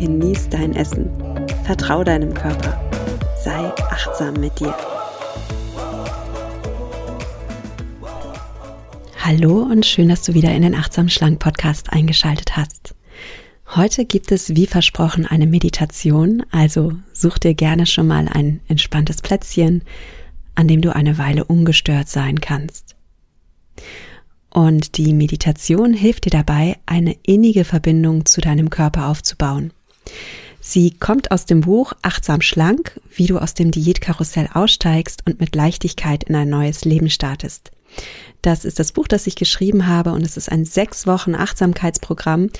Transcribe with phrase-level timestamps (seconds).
[0.00, 1.10] genieß dein Essen,
[1.64, 2.80] vertrau deinem Körper,
[3.44, 4.74] sei achtsam mit dir.
[9.18, 12.94] Hallo und schön, dass du wieder in den Achtsam Schlank Podcast eingeschaltet hast.
[13.76, 19.20] Heute gibt es wie versprochen eine Meditation, also such dir gerne schon mal ein entspanntes
[19.20, 19.82] Plätzchen,
[20.54, 22.96] an dem du eine Weile ungestört sein kannst.
[24.48, 29.74] Und die Meditation hilft dir dabei, eine innige Verbindung zu deinem Körper aufzubauen.
[30.60, 35.56] Sie kommt aus dem Buch Achtsam Schlank, wie du aus dem Diätkarussell aussteigst und mit
[35.56, 37.70] Leichtigkeit in ein neues Leben startest.
[38.42, 42.50] Das ist das Buch, das ich geschrieben habe und es ist ein sechs Wochen Achtsamkeitsprogramm,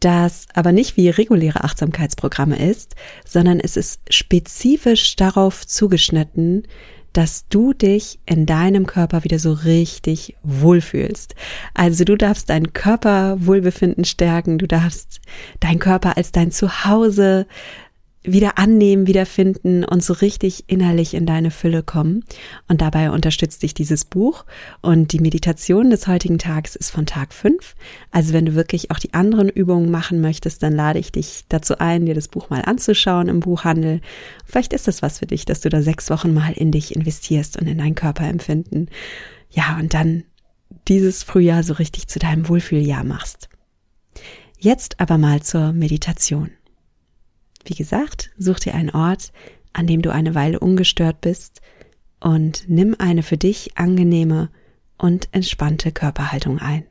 [0.00, 2.94] das aber nicht wie reguläre Achtsamkeitsprogramme ist,
[3.26, 6.66] sondern es ist spezifisch darauf zugeschnitten,
[7.16, 11.34] dass du dich in deinem Körper wieder so richtig wohlfühlst.
[11.72, 15.22] Also du darfst dein Körperwohlbefinden stärken, du darfst
[15.60, 17.46] dein Körper als dein Zuhause
[18.26, 22.24] wieder annehmen, wiederfinden und so richtig innerlich in deine Fülle kommen.
[22.68, 24.44] Und dabei unterstützt dich dieses Buch.
[24.82, 27.74] Und die Meditation des heutigen Tages ist von Tag 5.
[28.10, 31.78] Also wenn du wirklich auch die anderen Übungen machen möchtest, dann lade ich dich dazu
[31.78, 34.00] ein, dir das Buch mal anzuschauen im Buchhandel.
[34.44, 37.56] Vielleicht ist das was für dich, dass du da sechs Wochen mal in dich investierst
[37.56, 38.90] und in dein Körperempfinden.
[39.50, 40.24] Ja, und dann
[40.88, 43.48] dieses Frühjahr so richtig zu deinem Wohlfühljahr machst.
[44.58, 46.50] Jetzt aber mal zur Meditation.
[47.66, 49.32] Wie gesagt, such dir einen Ort,
[49.72, 51.60] an dem du eine Weile ungestört bist
[52.20, 54.50] und nimm eine für dich angenehme
[54.96, 56.84] und entspannte Körperhaltung ein.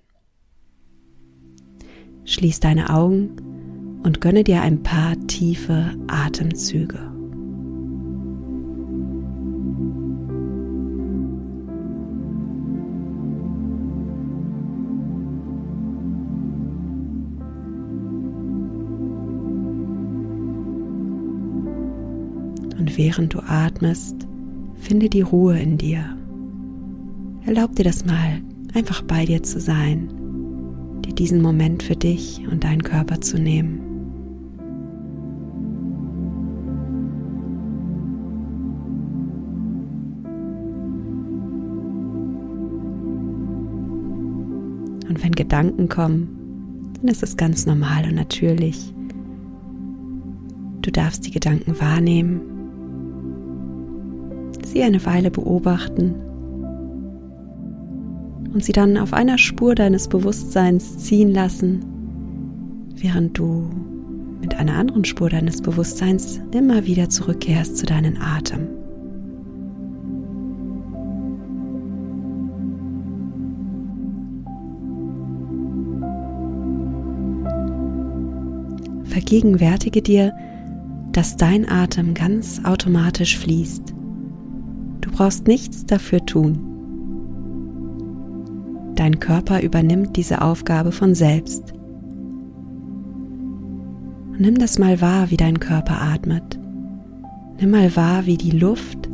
[2.26, 7.15] Schließ deine Augen und gönne dir ein paar tiefe Atemzüge.
[22.86, 24.28] Und während du atmest,
[24.76, 26.06] finde die Ruhe in dir.
[27.44, 28.44] Erlaub dir das mal,
[28.76, 30.08] einfach bei dir zu sein,
[31.04, 33.80] dir diesen Moment für dich und deinen Körper zu nehmen.
[45.10, 48.94] Und wenn Gedanken kommen, dann ist es ganz normal und natürlich.
[50.84, 52.55] Du darfst die Gedanken wahrnehmen
[54.76, 56.16] sie eine Weile beobachten
[58.54, 61.86] und sie dann auf einer Spur deines Bewusstseins ziehen lassen,
[62.98, 63.70] während du
[64.42, 68.68] mit einer anderen Spur deines Bewusstseins immer wieder zurückkehrst zu deinen Atem.
[79.06, 80.34] Vergegenwärtige dir,
[81.14, 83.95] dass dein Atem ganz automatisch fließt
[85.16, 86.60] brauchst nichts dafür tun.
[88.96, 91.74] Dein Körper übernimmt diese Aufgabe von selbst.
[94.38, 96.60] Nimm das mal wahr, wie dein Körper atmet.
[97.62, 99.10] Nimm mal wahr, wie die Luft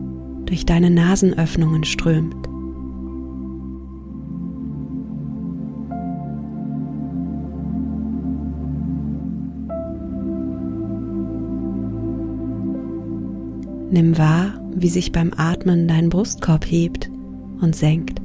[0.45, 2.35] durch deine Nasenöffnungen strömt.
[13.91, 17.09] Nimm wahr, wie sich beim Atmen dein Brustkorb hebt
[17.61, 18.21] und senkt.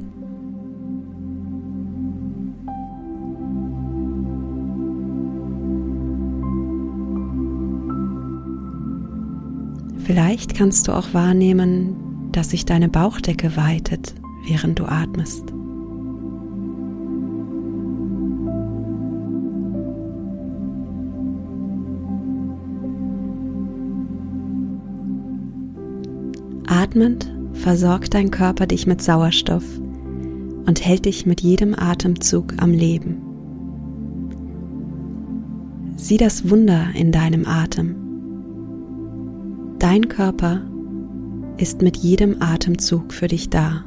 [10.05, 15.56] Vielleicht kannst du auch wahrnehmen, dass sich deine Bauchdecke weitet, während du atmest.
[26.97, 29.63] Atmend versorgt dein Körper dich mit Sauerstoff
[30.65, 33.21] und hält dich mit jedem Atemzug am Leben.
[35.95, 37.95] Sieh das Wunder in deinem Atem.
[39.77, 40.63] Dein Körper
[41.57, 43.83] ist mit jedem Atemzug für dich da.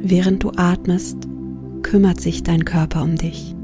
[0.00, 1.28] Während du atmest,
[1.82, 3.54] kümmert sich dein Körper um dich.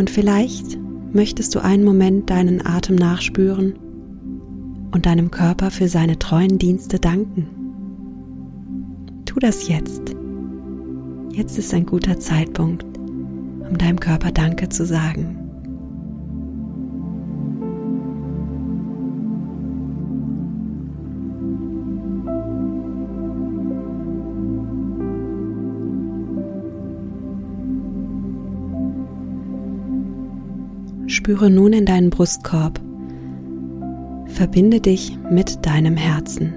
[0.00, 0.78] Und vielleicht
[1.12, 3.74] möchtest du einen Moment deinen Atem nachspüren
[4.92, 7.46] und deinem Körper für seine treuen Dienste danken.
[9.26, 10.16] Tu das jetzt.
[11.32, 15.39] Jetzt ist ein guter Zeitpunkt, um deinem Körper Danke zu sagen.
[31.30, 32.80] Spüre nun in deinen Brustkorb.
[34.26, 36.52] Verbinde dich mit deinem Herzen.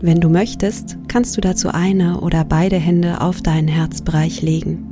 [0.00, 4.86] Wenn du möchtest, kannst du dazu eine oder beide Hände auf deinen Herzbereich legen.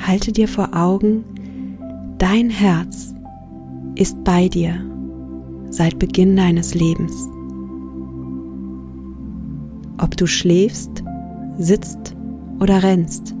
[0.00, 1.24] Halte dir vor Augen,
[2.16, 3.14] dein Herz
[3.96, 4.80] ist bei dir
[5.68, 7.28] seit Beginn deines Lebens.
[10.02, 11.04] Ob du schläfst,
[11.58, 12.16] sitzt
[12.58, 13.36] oder rennst,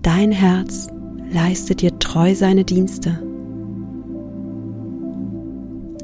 [0.00, 0.86] dein Herz
[1.32, 3.18] leistet dir treu seine Dienste.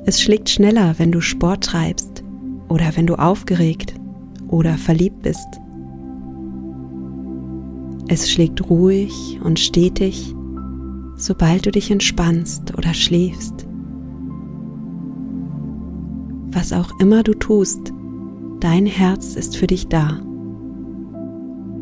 [0.04, 2.24] Es schlägt schneller, wenn du Sport treibst
[2.68, 3.94] oder wenn du aufgeregt
[4.48, 5.60] oder verliebt bist.
[8.08, 10.34] Es schlägt ruhig und stetig,
[11.14, 13.68] sobald du dich entspannst oder schläfst.
[16.50, 17.92] Was auch immer du tust,
[18.60, 20.20] dein Herz ist für dich da.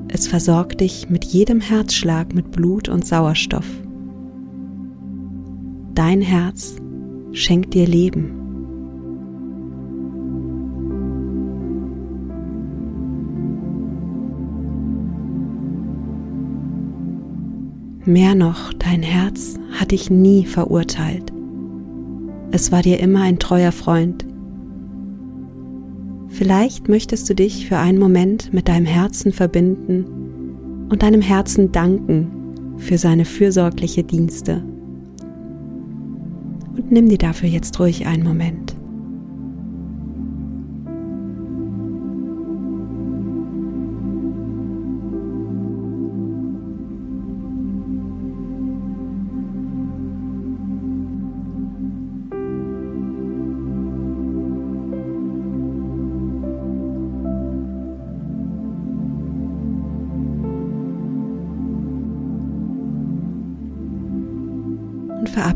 [0.08, 3.66] Es versorgt dich mit jedem Herzschlag mit Blut und Sauerstoff.
[5.94, 6.76] Dein Herz
[7.32, 8.34] schenkt dir Leben.
[18.04, 21.30] Mehr noch, dein Herz hat dich nie verurteilt.
[22.52, 24.24] Es war dir immer ein treuer Freund,
[26.38, 32.76] Vielleicht möchtest du dich für einen Moment mit deinem Herzen verbinden und deinem Herzen danken
[32.76, 34.62] für seine fürsorgliche Dienste.
[36.76, 38.77] Und nimm dir dafür jetzt ruhig einen Moment.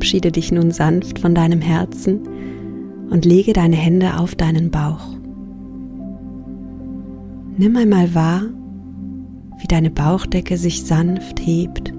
[0.02, 2.26] Verabschiede dich nun sanft von deinem Herzen
[3.10, 5.14] und lege deine Hände auf deinen Bauch.
[7.56, 8.42] Nimm einmal wahr,
[9.60, 11.92] wie deine Bauchdecke sich sanft hebt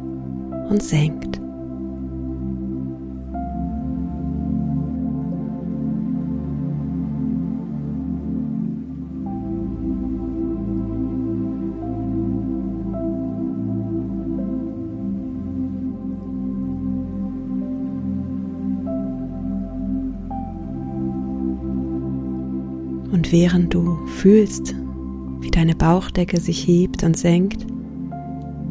[0.70, 1.40] und senkt.
[23.34, 24.76] Während du fühlst,
[25.42, 27.66] wie deine Bauchdecke sich hebt und senkt,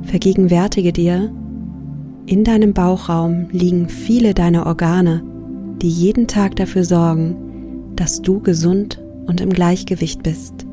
[0.05, 1.33] vergegenwärtige dir,
[2.27, 5.25] in deinem Bauchraum liegen viele deiner Organe,
[5.83, 7.35] die jeden Tag dafür sorgen,
[7.97, 10.65] dass du gesund und im Gleichgewicht bist.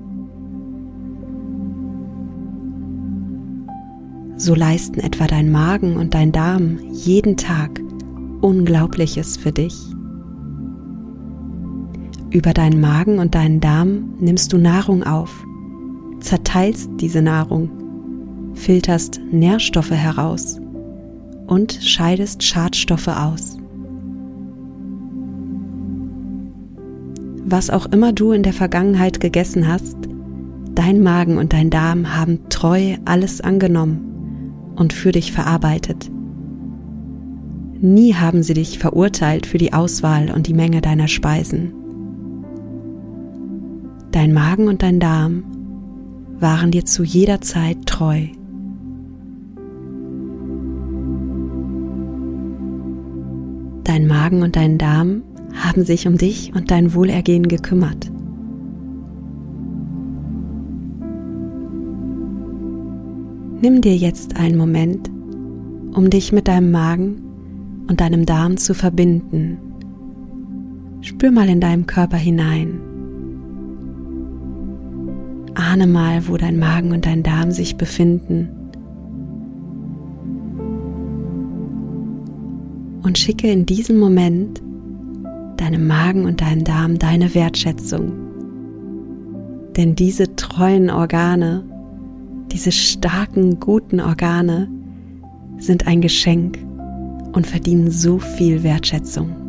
[4.37, 7.81] So leisten etwa dein Magen und dein Darm jeden Tag
[8.41, 9.88] Unglaubliches für dich.
[12.31, 15.43] Über deinen Magen und deinen Darm nimmst du Nahrung auf,
[16.19, 17.71] zerteilst diese Nahrung,
[18.53, 20.59] filterst Nährstoffe heraus
[21.47, 23.57] und scheidest Schadstoffe aus.
[27.45, 29.97] Was auch immer du in der Vergangenheit gegessen hast,
[30.75, 36.11] dein Magen und dein Darm haben treu alles angenommen und für dich verarbeitet.
[37.81, 41.78] Nie haben sie dich verurteilt für die Auswahl und die Menge deiner Speisen.
[44.11, 45.43] Dein Magen und dein Darm
[46.39, 48.25] waren dir zu jeder Zeit treu.
[53.83, 55.21] Dein Magen und dein Darm
[55.53, 58.11] haben sich um dich und dein Wohlergehen gekümmert.
[63.61, 65.09] Nimm dir jetzt einen Moment,
[65.93, 67.21] um dich mit deinem Magen
[67.87, 69.57] und deinem Darm zu verbinden.
[71.01, 72.88] Spür mal in deinem Körper hinein.
[75.55, 78.49] Ahne mal, wo dein Magen und dein Darm sich befinden.
[83.03, 84.61] Und schicke in diesem Moment
[85.57, 88.11] deinem Magen und deinem Darm deine Wertschätzung.
[89.75, 91.63] Denn diese treuen Organe,
[92.51, 94.69] diese starken, guten Organe
[95.57, 96.57] sind ein Geschenk
[97.33, 99.48] und verdienen so viel Wertschätzung.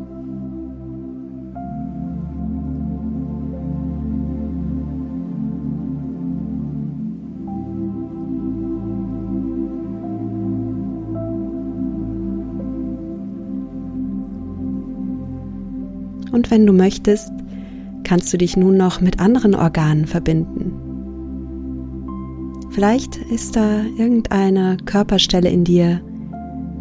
[16.33, 17.33] Und wenn du möchtest,
[18.05, 20.73] kannst du dich nun noch mit anderen Organen verbinden.
[22.71, 26.01] Vielleicht ist da irgendeine Körperstelle in dir,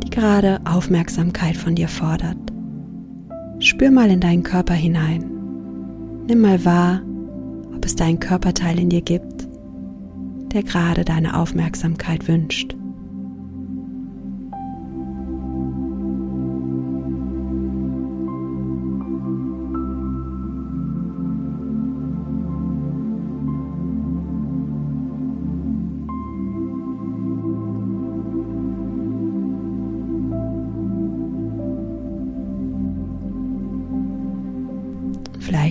[0.04, 2.38] die gerade Aufmerksamkeit von dir fordert.
[3.60, 5.26] Spür mal in deinen Körper hinein.
[6.28, 7.02] Nimm mal wahr,
[7.76, 9.48] ob es da einen Körperteil in dir gibt,
[10.54, 12.79] der gerade deine Aufmerksamkeit wünscht.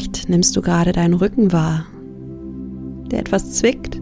[0.09, 1.85] Vielleicht nimmst du gerade deinen Rücken wahr,
[3.11, 3.97] der etwas zwickt.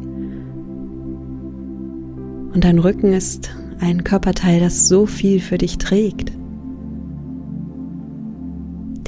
[2.55, 6.31] Und dein Rücken ist ein Körperteil, das so viel für dich trägt,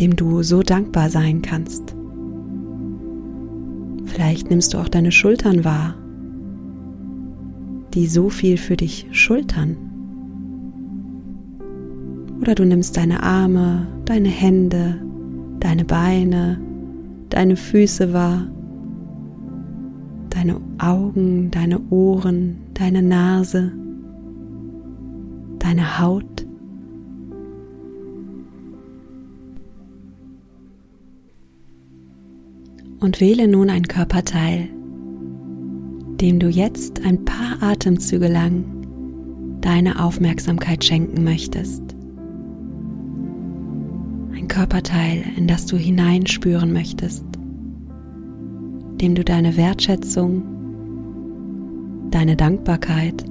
[0.01, 1.95] dem du so dankbar sein kannst.
[4.07, 5.95] Vielleicht nimmst du auch deine Schultern wahr,
[7.95, 9.77] die so viel für dich schultern.
[12.41, 15.01] Oder du nimmst deine Arme, deine Hände,
[15.61, 16.59] deine Beine,
[17.31, 18.47] deine Füße wahr,
[20.31, 23.73] deine Augen, deine Ohren, deine Nase,
[25.59, 26.47] deine Haut.
[33.01, 34.69] Und wähle nun ein Körperteil,
[36.21, 38.65] dem du jetzt ein paar Atemzüge lang
[39.61, 41.98] deine Aufmerksamkeit schenken möchtest.
[44.49, 47.25] Körperteil, in das du hineinspüren möchtest,
[49.01, 50.43] dem du deine Wertschätzung,
[52.11, 53.25] deine Dankbarkeit,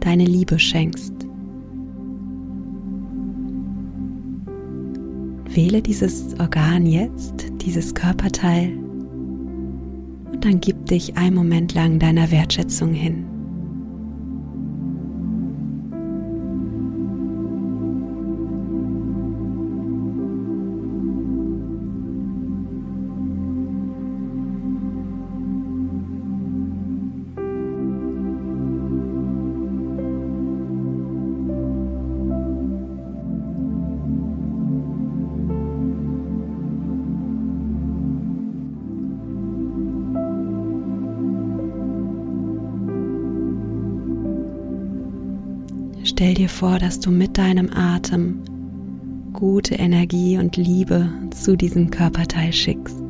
[0.00, 1.14] deine Liebe schenkst.
[5.50, 8.72] Wähle dieses Organ jetzt, dieses Körperteil,
[10.32, 13.24] und dann gib dich einen Moment lang deiner Wertschätzung hin.
[46.16, 48.42] Stell dir vor, dass du mit deinem Atem
[49.34, 53.05] gute Energie und Liebe zu diesem Körperteil schickst.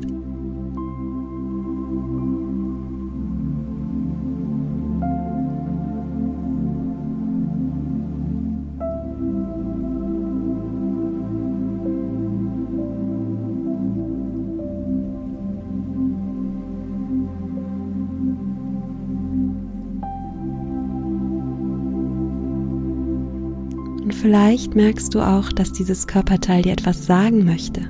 [24.27, 27.89] Vielleicht merkst du auch, dass dieses Körperteil dir etwas sagen möchte,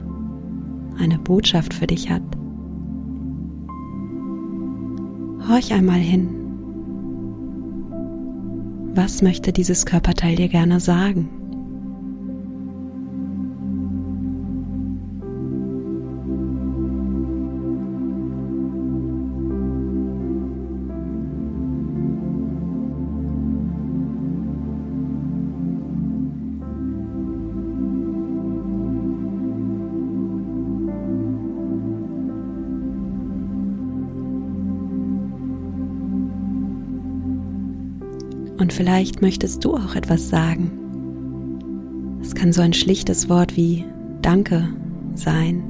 [0.99, 2.21] eine Botschaft für dich hat.
[5.49, 6.29] Horch einmal hin.
[8.93, 11.27] Was möchte dieses Körperteil dir gerne sagen?
[38.67, 42.19] Und vielleicht möchtest du auch etwas sagen.
[42.21, 43.85] Es kann so ein schlichtes Wort wie
[44.21, 44.67] Danke
[45.15, 45.63] sein.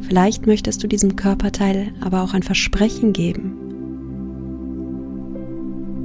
[0.00, 3.52] Vielleicht möchtest du diesem Körperteil aber auch ein Versprechen geben.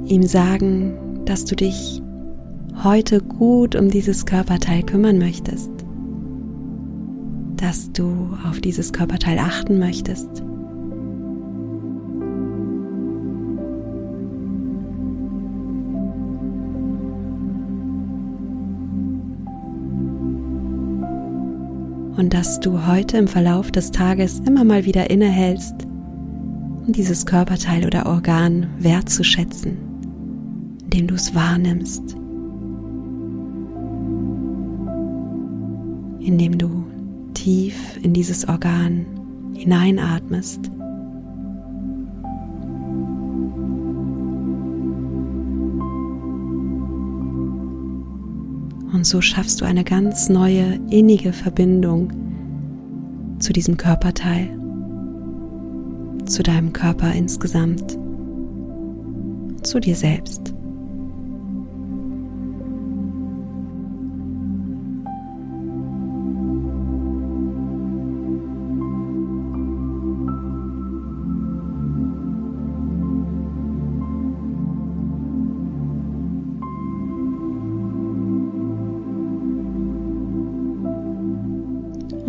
[0.06, 2.00] Ihm sagen, dass du dich
[2.84, 5.70] heute gut um dieses Körperteil kümmern möchtest.
[7.56, 10.28] dass du auf dieses Körperteil achten möchtest.
[22.16, 25.74] Und dass du heute im Verlauf des Tages immer mal wieder innehältst,
[26.86, 29.76] um dieses Körperteil oder Organ wertzuschätzen,
[30.84, 32.15] indem du es wahrnimmst,
[36.26, 36.84] indem du
[37.34, 39.06] tief in dieses Organ
[39.54, 40.68] hineinatmest.
[48.92, 52.12] Und so schaffst du eine ganz neue, innige Verbindung
[53.38, 54.48] zu diesem Körperteil,
[56.24, 57.96] zu deinem Körper insgesamt,
[59.62, 60.55] zu dir selbst.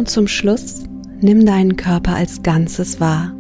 [0.08, 0.84] Und zum Schluss
[1.20, 3.36] nimm deinen Körper als Ganzes wahr.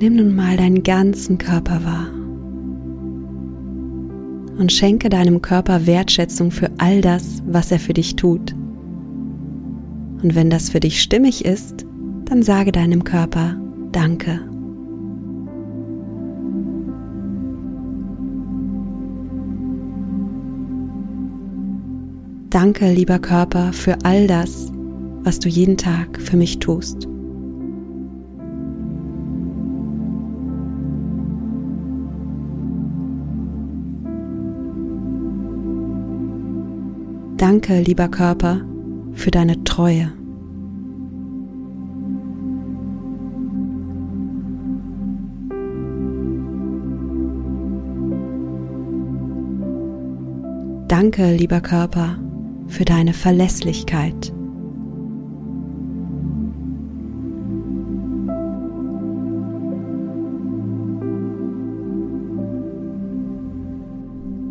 [0.00, 2.08] Nimm nun mal deinen ganzen Körper wahr
[4.58, 8.52] und schenke deinem Körper Wertschätzung für all das, was er für dich tut.
[10.20, 11.86] Und wenn das für dich stimmig ist,
[12.24, 13.54] dann sage deinem Körper
[13.92, 14.51] Danke.
[22.52, 24.70] Danke, lieber Körper, für all das,
[25.22, 27.08] was du jeden Tag für mich tust.
[37.38, 38.60] Danke, lieber Körper,
[39.14, 40.12] für deine Treue.
[50.88, 52.21] Danke, lieber Körper,
[52.72, 54.32] für deine Verlässlichkeit.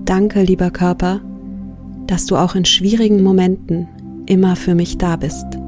[0.06, 1.22] Danke, lieber Körper,
[2.06, 3.88] dass du auch in schwierigen Momenten
[4.28, 5.61] immer für mich da bist.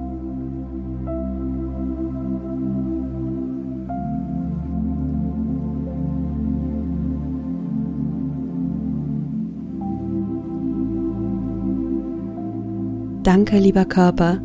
[13.24, 14.42] Danke, lieber Körper,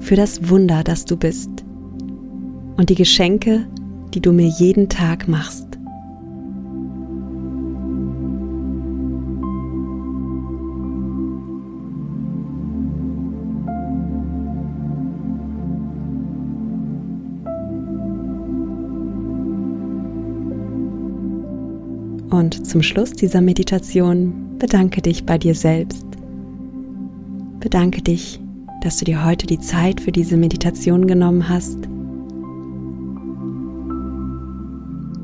[0.00, 1.50] für das Wunder, das du bist
[2.78, 3.66] und die Geschenke,
[4.14, 5.66] die du mir jeden Tag machst.
[22.30, 26.13] Und zum Schluss dieser Meditation bedanke dich bei dir selbst
[27.64, 28.38] Bedanke dich,
[28.82, 31.78] dass du dir heute die Zeit für diese Meditation genommen hast.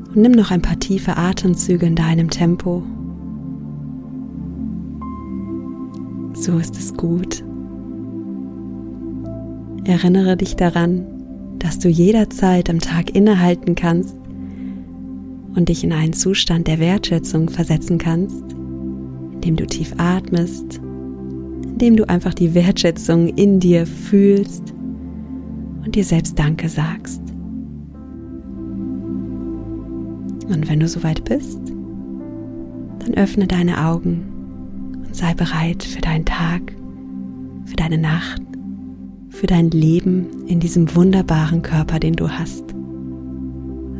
[0.07, 2.81] Und nimm noch ein paar tiefe Atemzüge in deinem Tempo.
[6.33, 7.43] So ist es gut.
[9.83, 11.05] Erinnere dich daran,
[11.59, 14.17] dass du jederzeit am Tag innehalten kannst
[15.55, 18.43] und dich in einen Zustand der Wertschätzung versetzen kannst,
[19.31, 20.81] indem du tief atmest
[21.81, 24.71] indem du einfach die Wertschätzung in dir fühlst
[25.83, 27.23] und dir selbst Danke sagst.
[30.47, 31.59] Und wenn du soweit bist,
[32.99, 36.71] dann öffne deine Augen und sei bereit für deinen Tag,
[37.65, 38.43] für deine Nacht,
[39.29, 42.75] für dein Leben in diesem wunderbaren Körper, den du hast.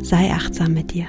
[0.04, 1.08] Sei achtsam mit dir.